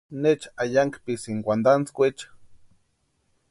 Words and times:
Necha 0.21 0.49
ayankpisïni 0.63 1.45
wantantskwaecha. 1.47 2.27